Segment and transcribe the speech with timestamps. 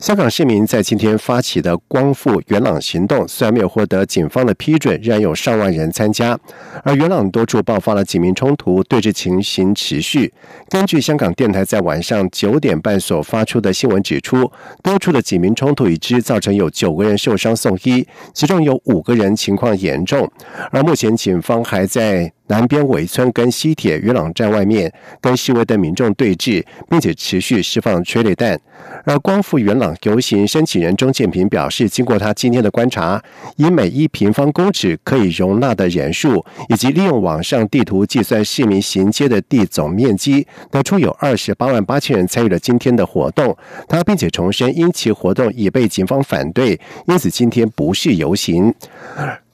[0.00, 6.38] 香港市民在今天发起的光复元朗行动，虽然没有获得警方的批准，仍然有上万人参加。
[6.82, 10.32] 而元朗多处爆发了警民冲突，对峙情形持续。
[10.70, 14.50] 根据香港电台在晚上九点半所发出的新闻指出，
[14.82, 20.26] 多处的警民冲突已知造成有九个人受伤送医，其中有五个人情况严重。
[20.70, 22.32] 而目前警方还在。
[22.50, 28.60] 南边尾村跟西铁元朗站外面跟示威的民众对峙，并且持续释放催泪弹。
[29.04, 33.22] 而光复元朗游行申请人钟建平表示，经过他今天的观察，
[33.56, 43.56] 以每一平方公尺可以容纳的人数，以及利用网上地图计算市民行街的地总面积，得出有二十八万八千人参与了今天的活动。
[43.88, 48.74] 他并且重申，因其活动已被警方反对，因此今天不是游行。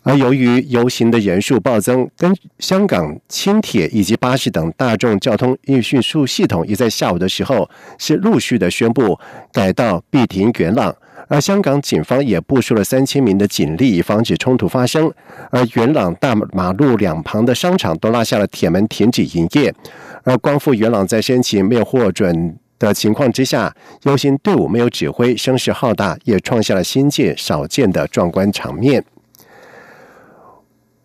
[0.07, 7.69] 而由于游行的人数暴增，跟香港轻铁以及巴士等大众交通运输系统也在下午的时候
[7.99, 9.19] 是陆续的宣布
[9.53, 10.95] 改道必停元朗，
[11.27, 15.12] 而香港警方也部署了三千名的警力，以防止冲突发生。
[15.51, 19.75] 而元朗大马路两旁的商场都拉下了铁门，停止营业。
[20.23, 29.05] 而光复元朗在申请没有获准的情况之下，游行队伍没有指挥，声势浩大，也创下了新界少见的壮观场面。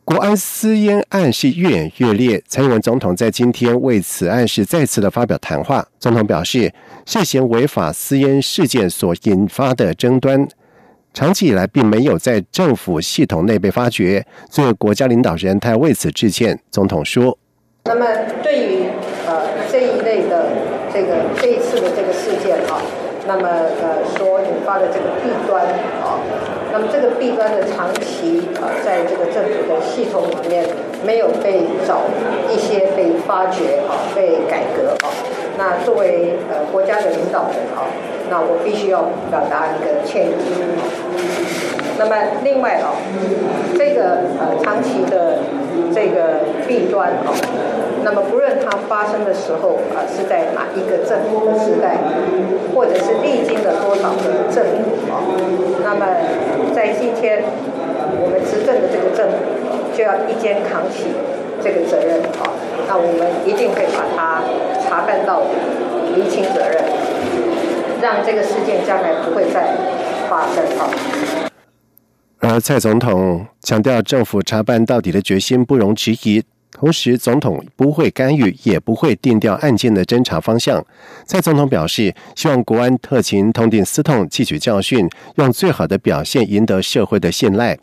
[0.03, 5.85] 国安私烟案是越演越烈，蔡英文总统在今天为此案是再次的发表谈话。
[5.99, 6.73] 总统表示，
[7.05, 10.45] 涉嫌违法私烟事件所引发的争端，
[11.13, 14.25] 长期以来并没有在政府系统内被发觉。
[14.49, 16.59] 作为国家领导人，他为此致歉。
[16.71, 17.37] 总统说
[17.85, 18.05] ：“那么
[18.41, 18.85] 对于
[19.27, 20.49] 呃这一类的
[20.91, 22.81] 这个这一次的这个事件啊，
[23.27, 23.47] 那么
[23.81, 25.63] 呃所引发的这个弊端
[26.03, 26.19] 啊。”
[26.73, 30.65] 那么这个弊端的长期啊，在这个政府的系统里面
[31.05, 32.03] 没有被找
[32.49, 35.11] 一些被发掘啊，被改革啊。
[35.57, 37.83] 那作为呃国家的领导人啊，
[38.29, 40.33] 那我必须要表达一个歉意。
[41.99, 42.95] 那么另外啊，
[43.77, 45.39] 这个呃长期的
[45.93, 47.35] 这个弊端啊。
[48.03, 51.97] 那么，不论它发生的时候啊是在哪一个政府的时代，
[52.73, 55.21] 或者是历经了多少个政府啊，
[55.83, 56.05] 那么
[56.73, 57.43] 在今天
[58.19, 59.37] 我们执政的这个政府
[59.95, 61.13] 就要一肩扛起
[61.63, 62.49] 这个责任啊。
[62.87, 64.41] 那我们一定会把它
[64.83, 66.83] 查办到底，厘清责任，
[68.01, 69.75] 让这个事件将来不会再
[70.27, 70.89] 发生啊。
[72.39, 76.43] 而蔡总统强调，政府查办到底的决心不容置疑。
[76.71, 80.83] 同时，总统不会干预，也不会定调案件的侦查方向。
[81.25, 87.77] 蔡总统表示，希望国安特勤痛定思痛，汲取教训，用最好的表现赢得社会的信赖。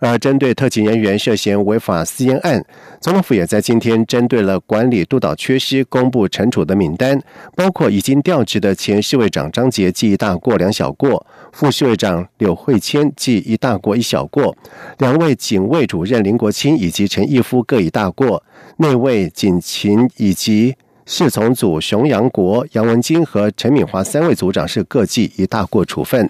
[0.00, 2.64] 而针对特勤人员涉嫌违法私烟案，
[3.00, 7.20] 总统府也在今天针对了管理督导缺失，公布惩处的名单，
[7.54, 14.56] 包括已经调职的前侍卫长张杰记一大过两小过，副侍卫长柳惠谦记一大过一小过，
[14.98, 18.33] 两位警卫主任林国清以及陈义夫各一大过，
[18.78, 20.74] 内卫警勤以及
[21.06, 26.28] 侍从组熊阳国、杨文金和陈敏华三位组长是各记一大过处分。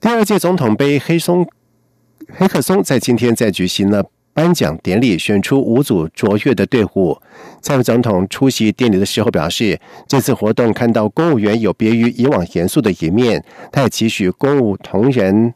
[0.00, 1.46] 第二届总统杯黑松。
[2.34, 4.02] 黑客松在今天在举行了
[4.32, 7.20] 颁奖典礼，选出五组卓越的队伍。
[7.60, 15.52] 蔡副总统出席典礼的时候表示，这次活动看到公务员有别于以往严肃的一面，他也期许公务同仁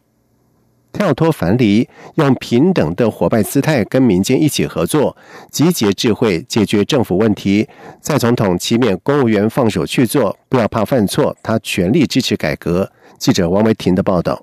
[0.97, 5.15] 跳脱樊篱，用平等的伙伴姿态跟民间一起合作，
[5.51, 7.69] 集结智慧解决政府问题。
[8.01, 12.91] 蔡总统期勉公务员放手去做，不要怕犯错，他全力支持改革。
[13.19, 14.43] 记者王维婷的报道。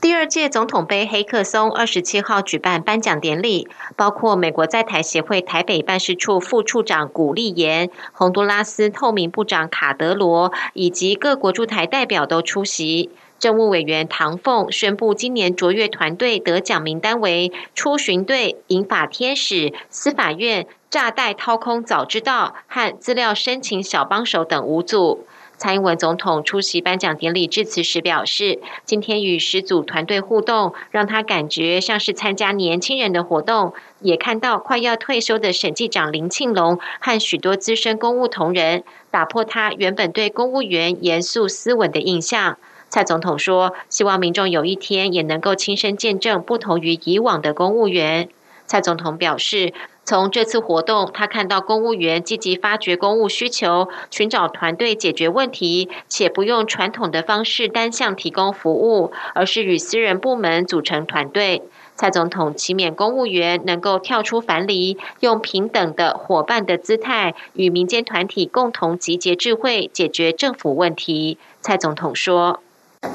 [0.00, 13.10] 第二届总统杯黑客松二十七号举办颁奖典礼，包括美国在台协会台北办事处副处长古立言、洪都拉斯透明部长卡德罗以及各国驻台代表都出席。
[13.38, 25.24] 政务委员唐凤宣布，今年卓越团队得奖名单为出巡队、银法天使、司法院、炸弹掏空早知道和资料申请小帮手等五组。
[25.56, 42.56] 蔡英文总统出席颁奖典礼致辞时表示，今天与十组团队互动，让他感觉像是参加年轻人的活动，也看到快要退休的审计长林庆龙和许多资深公务同仁，打破他原本对公务员严肃斯文的印象。
[42.88, 48.28] 蔡总统说，希望民众有一天也能够亲身见证不同于以往的公务员。
[48.66, 49.72] 蔡总统表示，
[50.04, 61.62] 从这次活动，他看到公务员积极发掘公务需求，寻找团队解决问题，且不用传统的方式单向提供服务，而是与私人部门组成团队。
[61.94, 71.38] 蔡总统期勉公务员能够跳出樊篱，用平等的伙伴的姿态，与民间团体共同集结智慧，解决政府问题。
[71.60, 72.62] 蔡总统说：“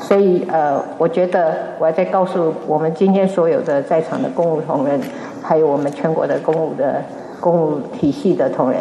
[0.01, 5.01] 所以，呃，我觉得我要再告诉我们今天所有的在场的公务同仁，
[5.41, 7.01] 还有我们全国的公务的
[7.41, 8.80] 公务体系的同仁，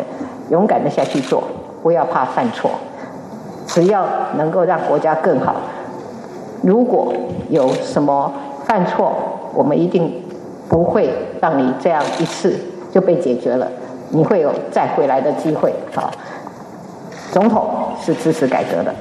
[0.51, 1.43] 勇敢的下去做，
[1.83, 2.71] 不要怕犯错，
[3.67, 4.07] 只要
[4.37, 5.57] 能够让国家更好。
[6.63, 7.13] 如果
[7.49, 8.33] 有什么
[8.65, 9.13] 犯错，
[9.55, 10.23] 我们一定
[10.69, 12.55] 不会让你这样一次
[12.93, 13.67] 就被解决了，
[14.11, 15.73] 你会有再回来的机会。
[15.93, 16.11] 好，
[17.33, 17.67] 总统
[18.01, 18.95] 是支持改革的。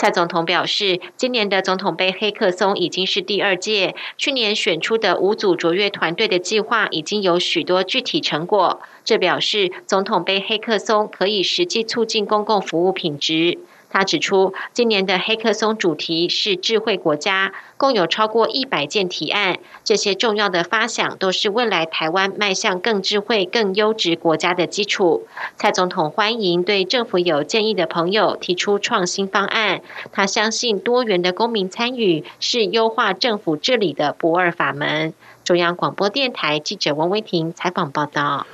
[0.00, 13.58] 蔡总统表示，今年的总统杯黑客松已经是第二届，去年选出的五组卓越团队的计划已经有许多具体成果，这表示总统杯黑客松可以实际促进公共服务品质。
[13.90, 19.58] 他指出，今年的黑客松主题是智慧国家，共有超过一百件提案。
[19.82, 25.26] 这些重要的发想都是未来台湾迈向更智慧、更优质国家的基础。
[25.56, 29.82] 蔡总统欢迎对政府有建议的朋友提出创新方案。
[30.12, 35.12] 他相信多元的公民参与是优化政府治理的不二法门。
[35.42, 38.46] 中央广播电台记者王威婷采访报道。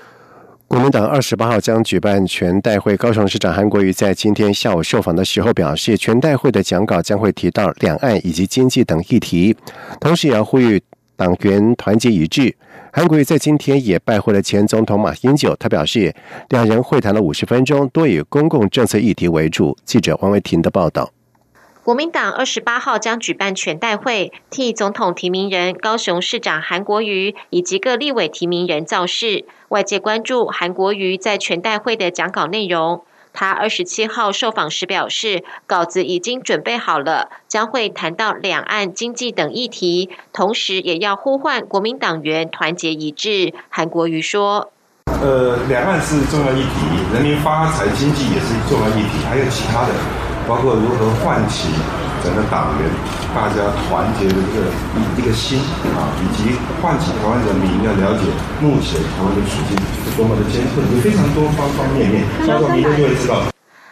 [0.69, 9.57] 国民党二十八号将举办全代会，高雄市长韩国瑜在今天下午受访的时候表示，全代会的讲稿将会提到两岸以及经济等议题，
[10.01, 10.83] 同时也要呼吁
[11.15, 12.55] 党员团结一致。
[12.93, 16.13] 韩国瑜在今天也拜会了前总统马英九，他表示
[16.49, 19.77] 两人会谈了五十分钟，多以公共政策议题为主。
[19.85, 21.16] 记者王维婷的报道。
[21.87, 29.45] 国民党二十八号将举办全代会，替总统提名人高雄市长韩国瑜以及各立委提名人造势。
[29.69, 33.05] 外界关注韩国瑜在全代会的讲稿内容。
[33.33, 43.55] 他二十七号受访时表示，稿子已经准备好了，将会谈到两岸经济等议题，同时也要呼唤国民党员团结一致。
[43.69, 44.73] 韩国瑜说
[45.23, 49.95] ：“呃，两岸是重要议题，人民发财经济也是重要议题，还有其他的。”
[50.47, 51.69] 包括如何唤起
[52.23, 52.89] 整个党员
[53.35, 54.71] 大家团结的这个
[55.19, 55.59] 一个心
[55.95, 58.25] 啊，以及唤起台湾人民要了解
[58.61, 63.43] 目前台湾的处境是多么的艰困，有非常多方方面面，包括明天就会知道。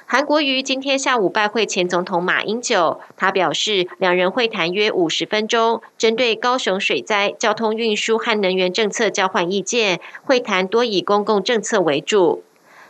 [0.07, 12.45] 韩国瑜今天下午拜会前总统马英九，他表示两人会谈约五十分钟，针对高雄水灾、交通运输和能源政策交换意见，会谈多以公共政策为主。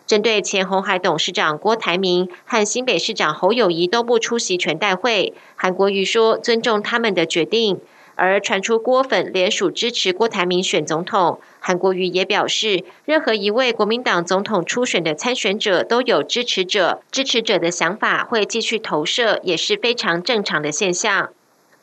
[0.07, 7.81] 针对前红海董事长郭台铭和新北市长侯友谊都不出席全代会，韩国瑜说尊重他们的决定。
[8.17, 21.31] 而传出郭粉联署支持郭台铭选总统，韩国瑜也表示，任何一位国民党总统初选的参选者都有支持者，支持者的想法会继续投射，也是非常正常的现象。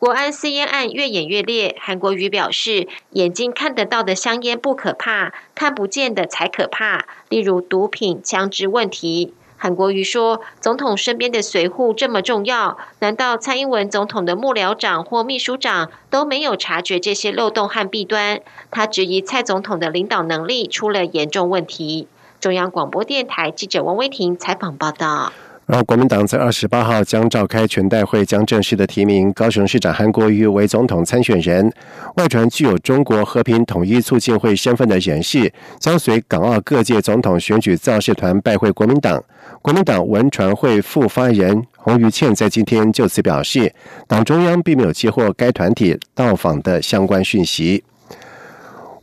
[0.02, 7.06] 国安私烟案越演越烈，韩国瑜表示，眼睛看得到的香烟不可怕，看不见的才可怕。
[7.30, 9.36] 例如毒品、枪支问题。
[9.58, 18.42] 韩国瑜说，总统身边的随护这么重要，难道蔡英文总统的幕僚长或秘书长都没有察觉这些漏洞和弊端？
[18.72, 22.08] 他质疑蔡总统的领导能力出了严重问题。
[22.40, 25.32] 中央广播电台记者王威婷采访报道。
[25.68, 31.72] 而国民党在二十八号将召开全代会，将正式的提名高雄市长韩国瑜为总统参选人。
[32.18, 39.24] 外传具有中国和平统一促进会身份的人士，将随港澳各界总统选举造势团拜会国民党。
[39.62, 43.74] 国民党文传会副发言人洪于倩在今天就此表示，
[44.08, 47.84] 党中央并没有接获该团体到访的相关讯息。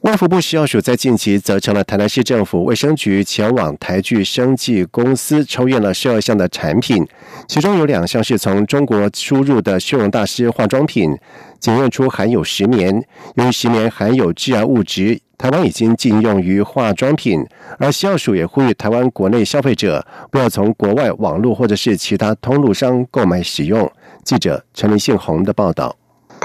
[0.03, 7.05] 外服部食药署在近期责成了台南市政府卫生局前往台剧生技公司抽验了十二项的产品，
[7.49, 11.19] 其中有两项是从中国输入的修容大师化妆品，
[11.59, 17.45] 检验出含有石棉，由于石棉含有致癌物质，台湾已经禁用于化妆品。
[17.81, 23.91] 而食药署也呼吁台湾国内消费者不要从国外网络或者是其他通路商购买使用。
[24.23, 25.98] 记者陈林信宏的报道。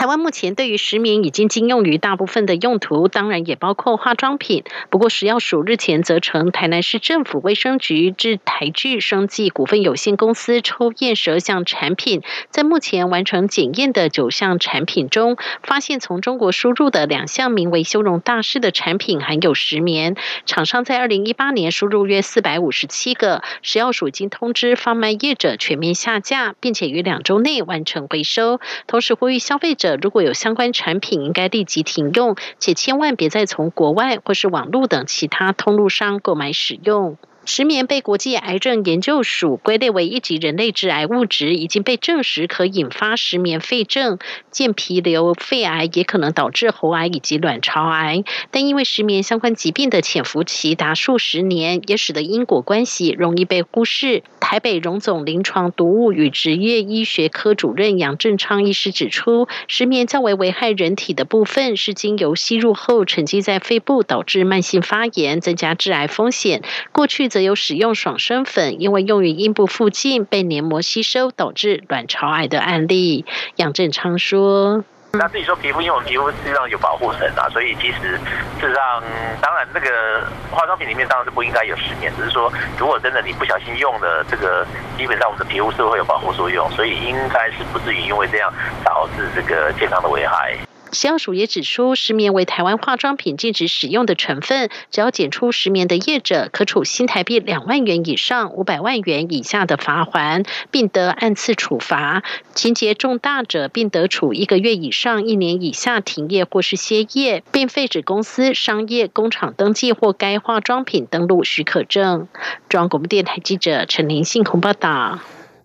[0.04, 4.66] 台湾目前对于石棉已经禁用于大部分的用途，当然也包括化妆品。
[4.90, 20.18] 不过食药署日前责成台南市政府卫生局至台聚生技股份有限公司抽验十二项产品，在目前完成检验的九项产品中，发现从中国输入的两项名为修容大师的产品含有石棉。
[20.46, 29.93] 厂商在二零一八年输入约四百五十七个，食药署经通知贩卖业者全面下架，并且于两周内完成回收，同时呼吁消费者。
[30.02, 37.18] 如果有相关产品，应该立即停用，且千万别再从国外或是网络等其他通路上购买使用。
[37.46, 44.18] 石棉被国际癌症研究署归类为一级人类致癌物质，已经被证实可引发石棉肺症、
[44.50, 48.24] 间皮瘤、肺癌，也可能导致喉癌以及卵巢癌。
[48.50, 54.24] 但因为石棉相关疾病的潜伏期达数十年，也使得因果关系容易被忽视。
[54.40, 66.64] 台北荣总临床毒物与职业医学科主任杨正昌医师指出，石棉较为危害人体的部分是经由吸入后沉积在肺部，导致慢性发炎，增加致癌风险。
[66.94, 73.26] 过去则有使用爽身粉，因为用于阴部附近被黏膜吸收，导致卵巢癌的案例。
[73.56, 74.84] 杨正昌说。
[75.14, 78.20] 那自己说皮肤，因为我们皮肤实际上有保护层啊，所以其实
[78.62, 79.02] 事实上，
[79.42, 84.64] 当然那个化妆品里面当然是不应该有石棉，只是说如果真的你不小心用的这个，
[84.96, 88.54] 基本上我们的皮肤是会有保护作用，所以应该是不至于因为这样
[88.86, 90.56] 导致这个健康的危害。
[90.94, 102.22] 食药署也指出，石棉为台湾化妆品禁止使用的成分，只要检出石棉的业者，可处新台币两万元以上五百万元以下的罚款，并得按次处罚；
[102.54, 112.28] 情节重大者，并得处一个月以上一年以下停业或是歇业，并废止公司商业工厂登记或该化妆品登录许可证。
[112.70, 115.20] 中央广播电台记者陈林信报道。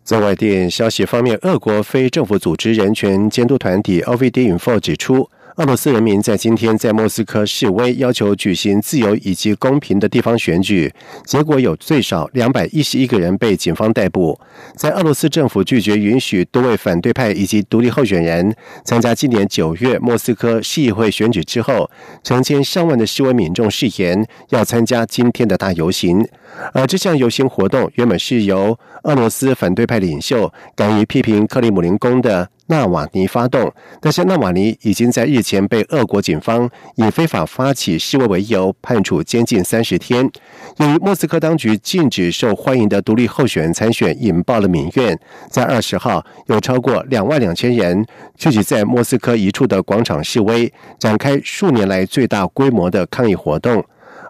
[0.09, 5.29] 在外电消息方面，俄国非政府组织人权监督团体 OVD-Info 指出。
[5.59, 10.93] 俄罗斯人民在今天在莫斯科示威，要求举行自由以及公平的地方选举。
[11.25, 14.39] 结果有最少两百一十一个人被警方逮捕。
[14.77, 21.91] 在俄罗斯政府拒绝允许多位反对派以及独立候选人参加今年九月莫斯科市议会选举之后，
[22.23, 26.25] 成千上万的示威民众誓言要参加今天的大游行。
[26.73, 32.49] 而这项游行活动原本是由俄罗斯反对派领袖敢于批评克里姆林宫的。
[32.69, 40.31] 纳瓦尼发动，但是纳瓦尼已经在日前被俄国警方以非法发起示威为由判处监禁三十天。
[40.77, 45.19] 由于莫斯科当局禁止受欢迎的独立候选人参选，引爆了民怨。
[45.51, 48.07] 在二十号，有超过两万两千人
[48.37, 53.85] 聚集在莫斯科一处的广场示威，展开数年来最大规模的抗议活动。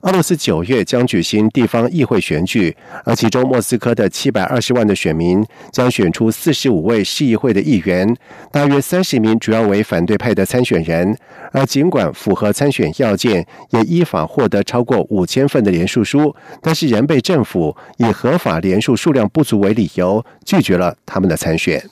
[0.08, 2.74] 俄罗斯九月将举行地方议会选举，
[3.04, 8.16] 而其中莫斯科的七百二十万的选民将选出四十五位市议会的议员，
[8.50, 11.14] 大约三十名主要为反对派的参选人。
[11.52, 21.84] 而尽管符合参选要件，也依法获得超过五千份的联署书，但是仍被政府以合法联署数量不足为理由，拒绝了他们的参选。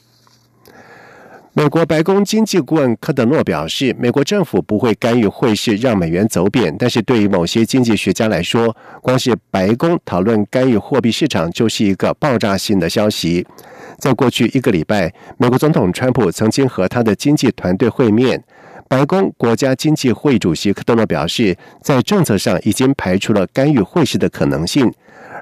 [1.59, 6.77] 美国白宫经济顾问科德诺表示，美国政府不会干预汇市，让美元走贬。
[6.79, 13.47] 但是对于某些经济学家来说，光是白宫讨论干预货币市场就是一个爆炸性的消息。
[13.99, 18.45] 在过去一个礼拜，美国总统川普曾经和他的经济团队会面。
[18.87, 24.93] 白宫国家经济会主席科德诺表示，在政策上已经排除了干预汇市的可能性。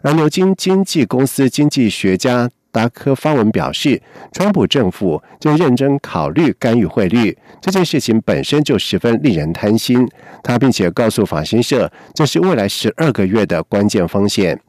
[0.05, 2.49] 而牛津经济公司经济学家。
[2.75, 4.03] 达科发文表示，
[4.33, 10.05] 川普政府就认真考虑干预汇率这件事情本身就十分令人贪心。
[10.43, 14.61] 他并且告诉法新社，这是未来十二个月的关键风险。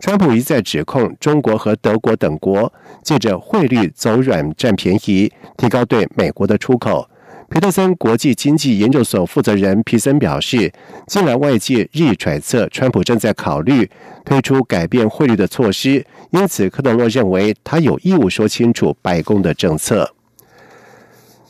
[0.00, 2.72] 川普一再指控中国和德国等国
[3.04, 7.08] 借着汇率走软占便宜，提高对美国的出口。
[7.52, 10.72] 皮特森国际经济研究所负责人皮森表示，
[11.06, 13.90] 近来外界日益揣测，川普正在考虑
[14.24, 20.14] 推出改变汇率的措施，因此科德洛认为他有义务说清楚白宫的政策。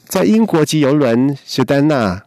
[0.04, 2.20] 在英国籍游轮“史丹纳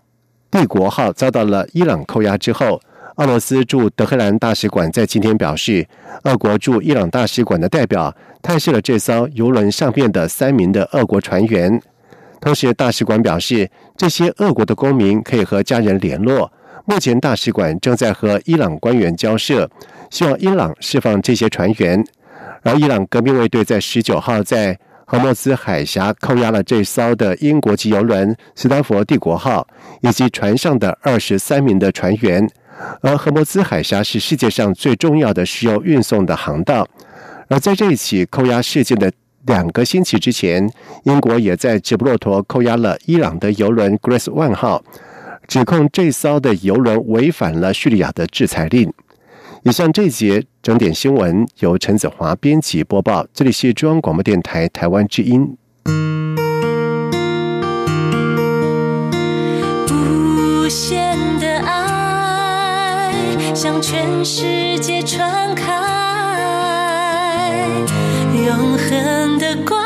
[0.50, 2.79] 帝国号”遭到了伊朗扣押之后，
[3.17, 5.86] 俄罗斯驻德黑兰大使馆在今天表示，
[6.24, 11.82] 俄国驻伊朗大使馆的代表探视了这艘游轮上面的三名的俄国船员。
[12.46, 16.52] 同时，大使馆表示，这些俄国的公民可以和家人联络。
[16.86, 19.68] 目前，大使馆正在和伊朗官员交涉，
[20.12, 22.06] 希望伊朗释放这些船员。
[22.62, 29.68] 而伊朗革命卫队在十九号在荷莫兹海峡扣押了这艘的英国籍游轮“斯丹佛帝国号”
[30.02, 32.48] 以及船上的二十三名的船员。
[33.02, 36.88] 而荷莫兹海峡是世界上最重要的石油运送的航道。
[37.48, 39.12] 而在这一起扣押事件的。
[39.46, 40.68] 两个星期之前，
[41.04, 44.84] 英国也在直布罗陀扣押了伊朗的游轮 “Grace One” 号，
[45.48, 48.92] 指控这艘的游轮违反了叙利亚的制裁令。
[49.64, 55.58] 以上这节整点新闻由陈子华编辑播报，这里是中央广播电台台湾之音。
[59.92, 63.14] 无限的爱
[63.54, 65.74] 向全世界传开。
[68.46, 69.85] 永恒的光。